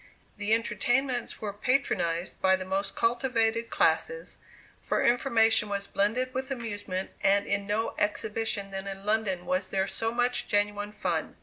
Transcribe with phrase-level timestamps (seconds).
[0.37, 4.39] The entertainments were patronized by the most cultivated classes,
[4.81, 9.85] for information was blended with amusement, and in no exhibition then in London was there
[9.87, 11.35] so much genuine fun.